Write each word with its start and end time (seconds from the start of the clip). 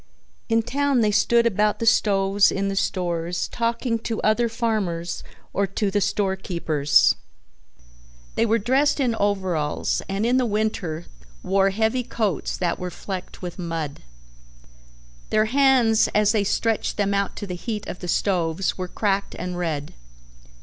In 0.49 0.63
town 0.63 1.01
they 1.01 1.11
stood 1.11 1.45
about 1.45 1.77
the 1.77 1.85
stoves 1.85 2.51
in 2.51 2.69
the 2.69 2.75
stores 2.75 3.47
talking 3.49 3.99
to 3.99 4.19
other 4.23 4.49
farmers 4.49 5.23
or 5.53 5.67
to 5.67 5.91
the 5.91 6.01
store 6.01 6.35
keepers. 6.35 7.13
They 8.33 8.47
were 8.47 8.57
dressed 8.57 8.99
in 8.99 9.13
overalls 9.13 10.01
and 10.09 10.25
in 10.25 10.37
the 10.37 10.45
winter 10.47 11.05
wore 11.43 11.69
heavy 11.69 12.01
coats 12.01 12.57
that 12.57 12.79
were 12.79 12.89
flecked 12.89 13.43
with 13.43 13.59
mud. 13.59 14.01
Their 15.29 15.45
hands 15.45 16.09
as 16.15 16.31
they 16.31 16.45
stretched 16.45 16.97
them 16.97 17.13
out 17.13 17.35
to 17.35 17.45
the 17.45 17.53
heat 17.53 17.85
of 17.85 17.99
the 17.99 18.07
stoves 18.07 18.79
were 18.79 18.87
cracked 18.87 19.35
and 19.37 19.55
red. 19.55 19.93